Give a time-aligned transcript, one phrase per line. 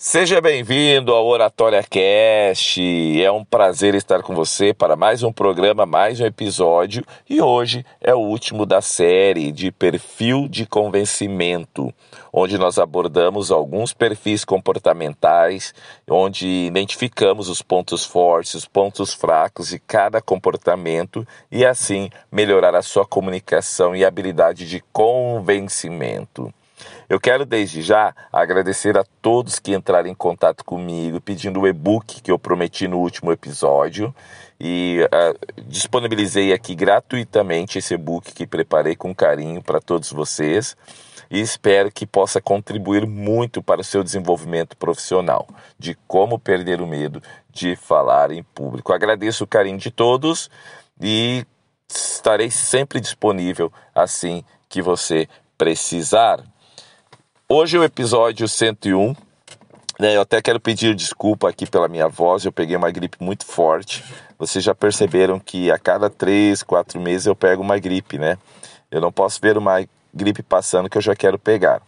[0.00, 2.80] Seja bem-vindo ao Oratória Cast.
[3.20, 7.04] É um prazer estar com você para mais um programa, mais um episódio.
[7.28, 11.92] E hoje é o último da série de perfil de convencimento,
[12.32, 15.74] onde nós abordamos alguns perfis comportamentais,
[16.08, 22.82] onde identificamos os pontos fortes, os pontos fracos de cada comportamento e assim melhorar a
[22.82, 26.54] sua comunicação e habilidade de convencimento.
[27.08, 32.20] Eu quero desde já agradecer a todos que entraram em contato comigo pedindo o e-book
[32.20, 34.14] que eu prometi no último episódio
[34.60, 40.76] e uh, disponibilizei aqui gratuitamente esse e-book que preparei com carinho para todos vocês
[41.30, 45.46] e espero que possa contribuir muito para o seu desenvolvimento profissional,
[45.78, 48.92] de como perder o medo de falar em público.
[48.92, 50.50] Agradeço o carinho de todos
[51.00, 51.44] e
[51.88, 56.42] estarei sempre disponível assim que você precisar.
[57.50, 59.16] Hoje é o episódio 101.
[59.98, 63.46] Né, eu até quero pedir desculpa aqui pela minha voz, eu peguei uma gripe muito
[63.46, 64.04] forte.
[64.38, 68.36] Vocês já perceberam que a cada três, quatro meses eu pego uma gripe, né?
[68.90, 69.82] Eu não posso ver uma
[70.12, 71.80] gripe passando que eu já quero pegar.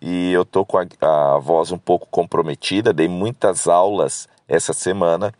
[0.00, 5.30] E eu tô com a, a voz um pouco comprometida, dei muitas aulas essa semana,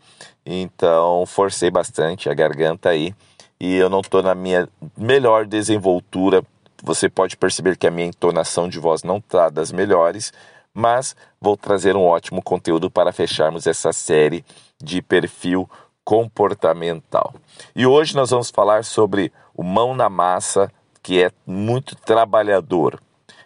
[0.45, 3.11] então forcei bastante a garganta aí.
[3.59, 6.43] E eu não tô na minha melhor desenvoltura
[6.83, 10.31] você pode perceber que a minha entonação de voz não está das melhores,
[10.73, 14.45] mas vou trazer um ótimo conteúdo para fecharmos essa série
[14.81, 15.69] de perfil
[16.03, 17.33] comportamental.
[17.75, 23.01] E hoje nós vamos falar sobre o mão na massa, que é muito trabalhador.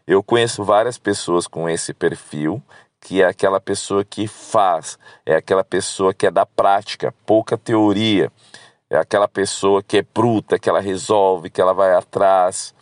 [0.06, 2.62] Eu conheço várias pessoas com esse perfil,
[3.00, 8.32] que é aquela pessoa que faz, é aquela pessoa que é da prática, pouca teoria,
[8.90, 12.76] é aquela pessoa que é bruta, que ela resolve, que ela vai atrás,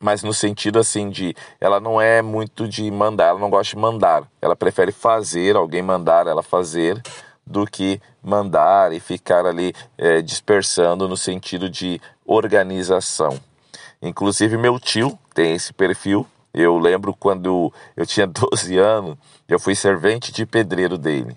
[0.00, 3.80] mas no sentido assim de ela não é muito de mandar, ela não gosta de
[3.80, 7.02] mandar, ela prefere fazer, alguém mandar ela fazer,
[7.48, 13.40] do que mandar e ficar ali é, dispersando no sentido de organização.
[14.02, 16.26] Inclusive meu tio tem esse perfil.
[16.52, 19.16] Eu lembro quando eu tinha 12 anos,
[19.48, 21.36] eu fui servente de pedreiro dele.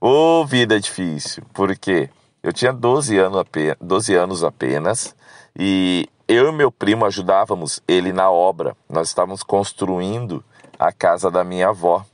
[0.00, 2.08] Ô oh, vida difícil, porque
[2.42, 5.15] eu tinha 12 anos, apenas, 12 anos apenas
[5.58, 8.76] e eu e meu primo ajudávamos ele na obra.
[8.88, 10.44] Nós estávamos construindo
[10.78, 12.04] a casa da minha avó.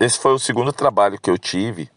[0.00, 1.90] Esse foi o segundo trabalho que eu tive.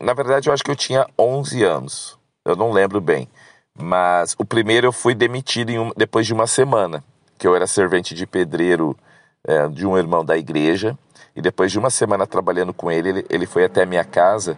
[0.00, 2.18] Na verdade, eu acho que eu tinha 11 anos.
[2.44, 3.28] Eu não lembro bem.
[3.76, 7.02] Mas o primeiro eu fui demitido um, depois de uma semana,
[7.38, 8.96] que eu era servente de pedreiro
[9.44, 10.96] é, de um irmão da igreja.
[11.34, 14.56] E depois de uma semana trabalhando com ele, ele, ele foi até a minha casa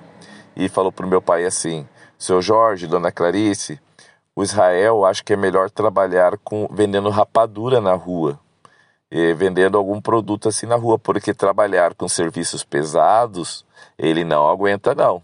[0.56, 1.86] e falou para o meu pai assim:
[2.18, 3.80] Seu Jorge, Dona Clarice,
[4.36, 8.38] o Israel acho que é melhor trabalhar com vendendo rapadura na rua,
[9.36, 13.64] vendendo algum produto assim na rua, porque trabalhar com serviços pesados,
[13.98, 15.22] ele não aguenta não.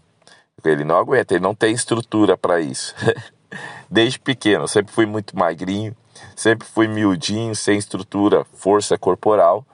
[0.63, 2.95] Ele não aguenta, ele não tem estrutura para isso.
[3.89, 5.95] Desde pequeno, sempre fui muito magrinho,
[6.35, 9.65] sempre fui miudinho, sem estrutura, força corporal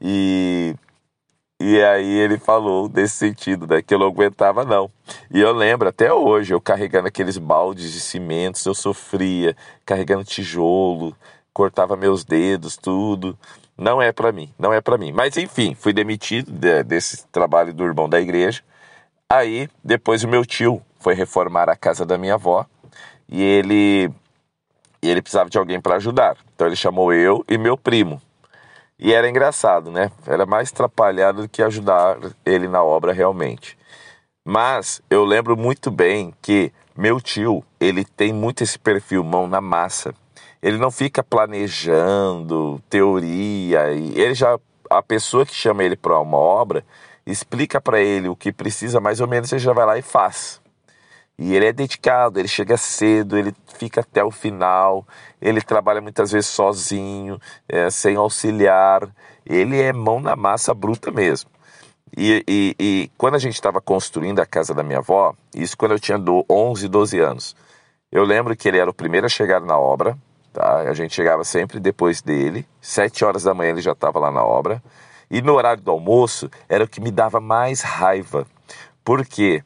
[0.00, 0.74] e
[1.62, 3.80] e aí ele falou desse sentido, né?
[3.80, 4.90] Que eu não aguentava, não.
[5.30, 9.56] E eu lembro até hoje, eu carregando aqueles baldes de cimentos, eu sofria,
[9.86, 11.16] carregando tijolo,
[11.52, 13.38] cortava meus dedos, tudo.
[13.78, 15.12] Não é para mim, não é para mim.
[15.12, 18.60] Mas enfim, fui demitido de, desse trabalho do irmão da igreja.
[19.30, 22.66] Aí, depois o meu tio foi reformar a casa da minha avó
[23.28, 24.10] e ele
[25.00, 26.36] ele precisava de alguém para ajudar.
[26.54, 28.20] Então ele chamou eu e meu primo.
[29.04, 30.12] E era engraçado, né?
[30.24, 33.76] Era mais atrapalhado do que ajudar ele na obra realmente.
[34.44, 39.60] Mas eu lembro muito bem que meu tio, ele tem muito esse perfil mão na
[39.60, 40.14] massa.
[40.62, 44.56] Ele não fica planejando teoria e ele já
[44.88, 46.84] a pessoa que chama ele para uma obra
[47.26, 50.61] explica para ele o que precisa, mais ou menos ele já vai lá e faz.
[51.38, 55.06] E ele é dedicado, ele chega cedo, ele fica até o final,
[55.40, 59.08] ele trabalha muitas vezes sozinho, é, sem auxiliar.
[59.44, 61.50] Ele é mão na massa bruta mesmo.
[62.16, 65.92] E, e, e quando a gente estava construindo a casa da minha avó, isso quando
[65.92, 66.18] eu tinha
[66.48, 67.56] 11, 12 anos,
[68.10, 70.16] eu lembro que ele era o primeiro a chegar na obra,
[70.52, 70.80] tá?
[70.80, 74.44] A gente chegava sempre depois dele, sete horas da manhã ele já estava lá na
[74.44, 74.82] obra.
[75.30, 78.46] E no horário do almoço era o que me dava mais raiva.
[79.02, 79.64] Por quê?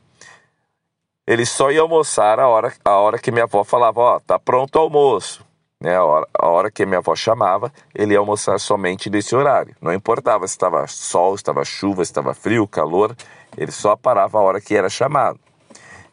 [1.27, 4.39] Ele só ia almoçar a hora, a hora que minha avó falava, ó, oh, tá
[4.39, 5.45] pronto o almoço.
[5.79, 9.75] Né, a, hora, a hora que minha avó chamava, ele ia almoçar somente nesse horário.
[9.81, 13.15] Não importava se estava sol, se estava chuva, se estava frio, calor,
[13.59, 15.39] ele só parava a hora que era chamado.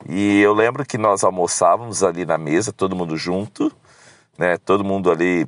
[0.10, 3.72] E eu lembro que nós almoçávamos ali na mesa, todo mundo junto,
[4.38, 5.48] né, todo mundo ali,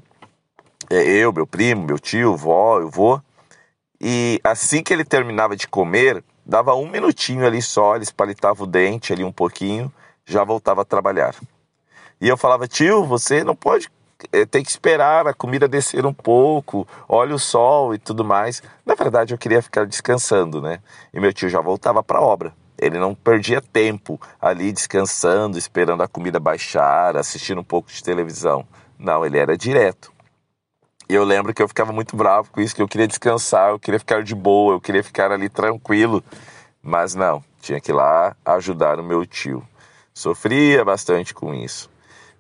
[0.90, 3.22] é, eu, meu primo, meu tio, vó, eu vou,
[4.00, 8.68] E assim que ele terminava de comer, dava um minutinho ali só, ele espalitava o
[8.68, 9.92] dente ali um pouquinho,
[10.26, 11.36] já voltava a trabalhar.
[12.22, 13.90] E eu falava, tio, você não pode
[14.32, 18.64] é, tem que esperar a comida descer um pouco, olha o sol e tudo mais.
[18.86, 20.80] Na verdade, eu queria ficar descansando, né?
[21.14, 22.54] E meu tio já voltava para a obra.
[22.78, 28.66] Ele não perdia tempo ali descansando, esperando a comida baixar, assistindo um pouco de televisão.
[28.98, 30.15] Não, ele era direto.
[31.08, 33.80] E eu lembro que eu ficava muito bravo com isso, que eu queria descansar, eu
[33.80, 36.24] queria ficar de boa, eu queria ficar ali tranquilo.
[36.82, 39.64] Mas não, tinha que ir lá ajudar o meu tio.
[40.14, 41.90] Sofria bastante com isso.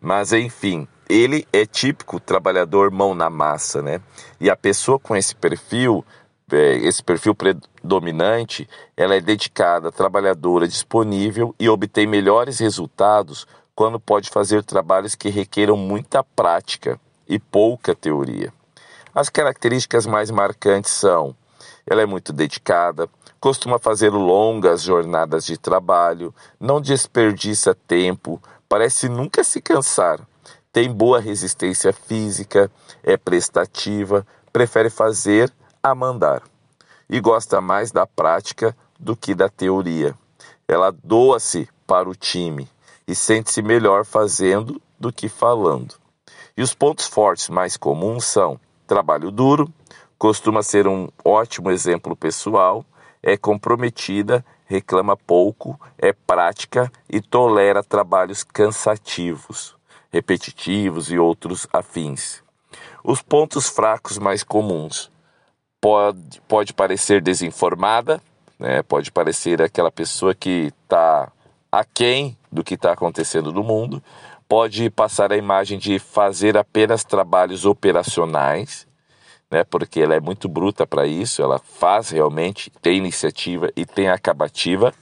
[0.02, 4.02] Mas enfim, ele é típico trabalhador mão na massa, né?
[4.40, 6.04] E a pessoa com esse perfil,
[6.52, 14.30] é, esse perfil predominante, ela é dedicada, trabalhadora, disponível e obtém melhores resultados quando pode
[14.30, 18.54] fazer trabalhos que requeram muita prática e pouca teoria.
[19.16, 21.36] As características mais marcantes são:
[21.88, 23.10] ela é muito dedicada,
[23.40, 30.20] costuma fazer longas jornadas de trabalho, não desperdiça tempo, parece nunca se cansar
[30.76, 32.70] tem boa resistência física,
[33.02, 35.50] é prestativa, prefere fazer
[35.82, 36.44] a mandar
[37.10, 40.14] e gosta mais da prática do que da teoria.
[40.68, 42.68] Ela doa-se para o time
[43.08, 45.96] e sente-se melhor fazendo do que falando.
[46.58, 49.72] E os pontos fortes mais comuns são trabalho duro,
[50.18, 52.86] costuma ser um ótimo exemplo pessoal,
[53.22, 59.76] é comprometida, reclama pouco, é prática e tolera trabalhos cansativos
[60.16, 62.42] repetitivos e outros afins.
[63.04, 65.12] Os pontos fracos mais comuns
[65.82, 68.22] pode, pode parecer desinformada,
[68.58, 68.82] né?
[68.82, 71.30] pode parecer aquela pessoa que está
[71.70, 74.02] aquém do que está acontecendo no mundo,
[74.48, 78.88] pode passar a imagem de fazer apenas trabalhos operacionais,
[79.50, 79.64] né?
[79.64, 84.94] porque ela é muito bruta para isso, ela faz realmente, tem iniciativa e tem acabativa,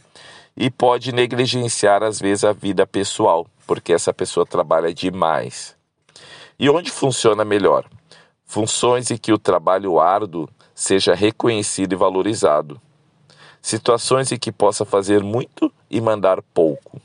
[0.55, 5.75] e pode negligenciar às vezes a vida pessoal, porque essa pessoa trabalha demais.
[6.59, 7.85] E onde funciona melhor?
[8.45, 12.79] Funções em que o trabalho árduo seja reconhecido e valorizado.
[13.61, 17.01] Situações em que possa fazer muito e mandar pouco.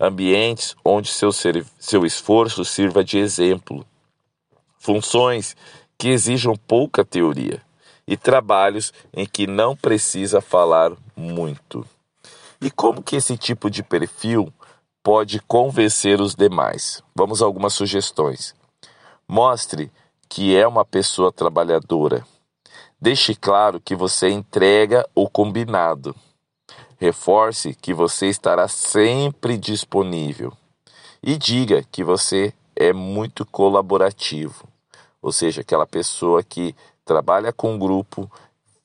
[0.00, 3.84] Ambientes onde seu, seu esforço sirva de exemplo.
[4.78, 5.56] Funções
[5.98, 7.60] que exijam pouca teoria.
[8.06, 11.86] E trabalhos em que não precisa falar muito.
[12.60, 14.52] E como que esse tipo de perfil
[15.02, 17.02] pode convencer os demais.
[17.14, 18.54] Vamos a algumas sugestões.
[19.26, 19.90] Mostre
[20.28, 22.24] que é uma pessoa trabalhadora.
[23.00, 26.14] Deixe claro que você entrega o combinado.
[26.98, 30.52] Reforce que você estará sempre disponível.
[31.22, 34.68] E diga que você é muito colaborativo.
[35.22, 36.74] Ou seja, aquela pessoa que
[37.04, 38.30] trabalha com um grupo,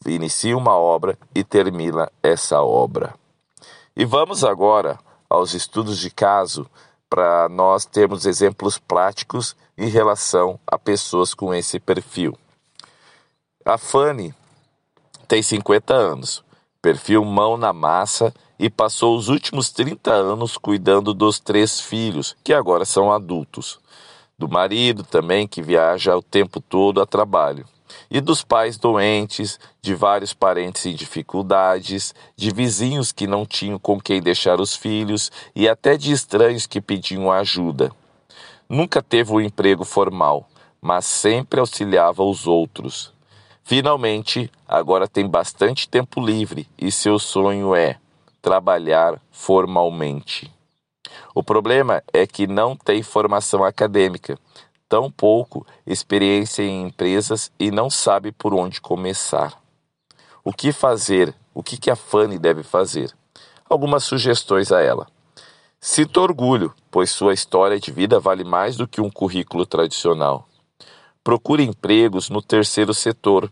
[0.06, 3.14] inicia uma obra e termina essa obra.
[3.96, 5.00] E vamos agora
[5.30, 6.70] aos estudos de caso
[7.10, 12.38] para nós termos exemplos práticos em relação a pessoas com esse perfil.
[13.66, 14.34] A Fanny
[15.28, 16.44] tem 50 anos,
[16.84, 22.54] perfil mão na massa e passou os últimos 30 anos cuidando dos três filhos, que
[22.54, 23.80] agora são adultos.
[24.38, 27.66] Do marido também, que viaja o tempo todo a trabalho
[28.10, 34.00] e dos pais doentes, de vários parentes em dificuldades, de vizinhos que não tinham com
[34.00, 37.92] quem deixar os filhos e até de estranhos que pediam ajuda.
[38.70, 40.48] Nunca teve um emprego formal,
[40.82, 43.14] mas sempre auxiliava os outros.
[43.64, 47.98] Finalmente, agora tem bastante tempo livre e seu sonho é
[48.42, 50.54] trabalhar formalmente.
[51.34, 54.38] O problema é que não tem formação acadêmica
[54.90, 59.58] tão pouco experiência em empresas e não sabe por onde começar.
[60.44, 61.34] O que fazer?
[61.54, 63.12] O que, que a Fanny deve fazer?
[63.70, 65.08] Algumas sugestões a ela.
[65.80, 70.48] Sinta orgulho, pois sua história de vida vale mais do que um currículo tradicional.
[71.24, 73.50] Procure empregos no terceiro setor,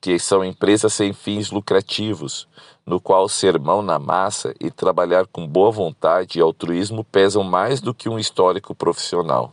[0.00, 2.48] que são empresas sem fins lucrativos,
[2.86, 7.82] no qual ser mão na massa e trabalhar com boa vontade e altruísmo pesam mais
[7.82, 9.52] do que um histórico profissional.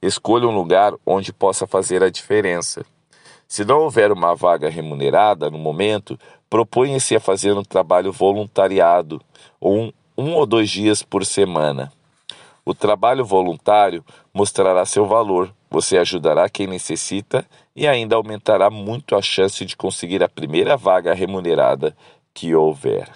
[0.00, 2.86] Escolha um lugar onde possa fazer a diferença.
[3.48, 6.16] Se não houver uma vaga remunerada no momento,
[6.48, 9.20] proponha-se a fazer um trabalho voluntariado,
[9.60, 11.92] um, um ou dois dias por semana.
[12.64, 19.22] O trabalho voluntário mostrará seu valor, você ajudará quem necessita e ainda aumentará muito a
[19.22, 21.96] chance de conseguir a primeira vaga remunerada
[22.34, 23.08] que houver.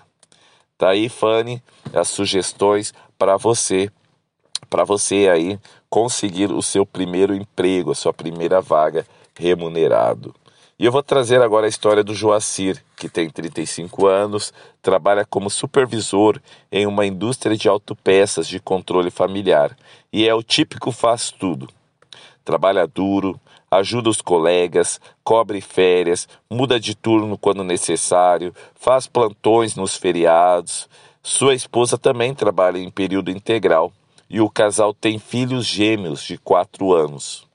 [0.79, 3.91] Tá aí, Fanny, as sugestões para você,
[4.69, 5.59] para você aí
[5.89, 9.07] conseguir o seu primeiro emprego, a sua primeira vaga
[9.39, 10.35] remunerado.
[10.77, 14.53] E eu vou trazer agora a história do Joacir, que tem 35 anos,
[14.83, 16.41] trabalha como supervisor
[16.71, 19.77] em uma indústria de autopeças de controle familiar
[20.13, 21.69] e é o típico faz tudo.
[22.45, 23.41] Trabalha duro,
[23.71, 30.89] ajuda os colegas, cobre férias, muda de turno quando necessário, faz plantões nos feriados.
[31.23, 33.93] Sua esposa também trabalha em período integral
[34.29, 37.47] e o casal tem filhos gêmeos de 4 anos.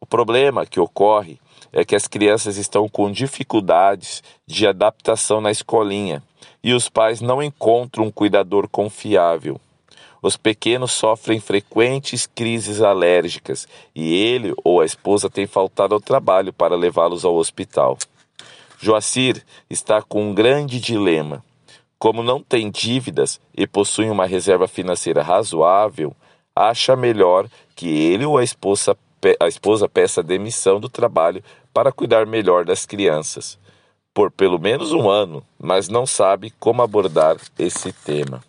[0.00, 1.38] O problema que ocorre
[1.74, 6.22] é que as crianças estão com dificuldades de adaptação na escolinha
[6.62, 9.60] e os pais não encontram um cuidador confiável.
[10.22, 16.52] Os pequenos sofrem frequentes crises alérgicas e ele ou a esposa têm faltado ao trabalho
[16.52, 17.98] para levá-los ao hospital.
[18.80, 21.44] Joacir está com um grande dilema.
[21.98, 26.14] Como não tem dívidas e possui uma reserva financeira razoável,
[26.54, 28.96] acha melhor que ele ou a esposa,
[29.40, 33.58] a esposa peça demissão do trabalho para cuidar melhor das crianças,
[34.12, 38.42] por pelo menos um ano, mas não sabe como abordar esse tema.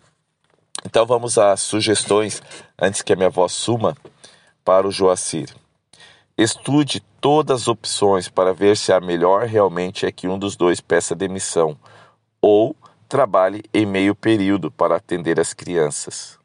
[0.84, 2.42] Então vamos às sugestões
[2.78, 3.96] antes que a minha voz suma
[4.64, 5.52] para o Joacir.
[6.38, 10.80] Estude todas as opções para ver se a melhor realmente é que um dos dois
[10.80, 11.76] peça demissão
[12.40, 12.76] ou
[13.08, 16.35] trabalhe em meio período para atender as crianças.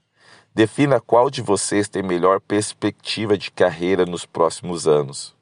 [0.54, 5.34] Defina qual de vocês tem melhor perspectiva de carreira nos próximos anos.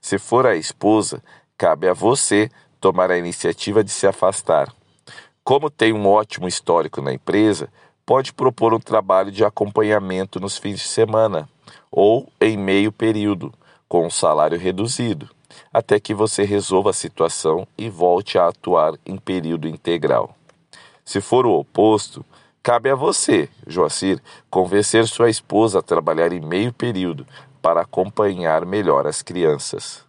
[0.00, 1.22] Se for a esposa,
[1.56, 2.50] cabe a você
[2.80, 4.74] tomar a iniciativa de se afastar.
[5.44, 7.68] Como tem um ótimo histórico na empresa,
[8.04, 11.48] pode propor um trabalho de acompanhamento nos fins de semana
[11.88, 13.54] ou em meio período,
[13.88, 15.30] com um salário reduzido,
[15.72, 20.34] até que você resolva a situação e volte a atuar em período integral.
[21.04, 22.24] Se for o oposto,
[22.68, 24.20] cabe a você, Joacir,
[24.50, 27.26] convencer sua esposa a trabalhar em meio período
[27.62, 30.04] para acompanhar melhor as crianças.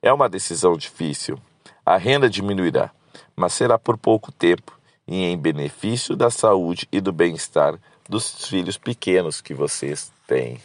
[0.00, 1.36] É uma decisão difícil.
[1.84, 2.92] A renda diminuirá,
[3.34, 4.78] mas será por pouco tempo
[5.08, 10.60] e em benefício da saúde e do bem-estar dos filhos pequenos que vocês têm.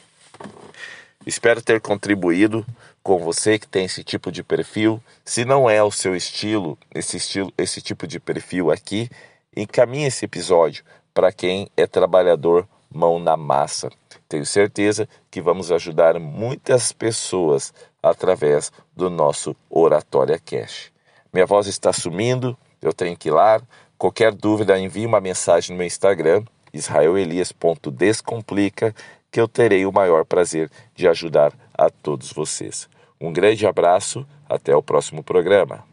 [1.25, 2.63] Espero ter contribuído
[3.01, 5.01] com você que tem esse tipo de perfil.
[5.25, 9.09] Se não é o seu estilo, esse estilo, esse tipo de perfil aqui,
[9.57, 10.83] encaminhe esse episódio
[11.19, 13.89] para quem é trabalhador mão na massa.
[14.29, 20.93] Tenho certeza que vamos ajudar muitas pessoas através do nosso Oratória Cash.
[21.33, 23.61] Minha voz está sumindo, eu tenho que ir lá.
[23.97, 28.95] Qualquer dúvida, envie uma mensagem no meu Instagram, israelelias.descomplica,
[29.29, 32.87] que eu terei o maior prazer de ajudar a todos vocês.
[33.19, 35.83] Um grande abraço, até o próximo programa.